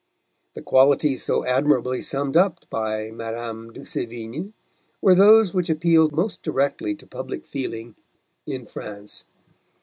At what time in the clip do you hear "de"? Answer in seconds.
3.71-3.81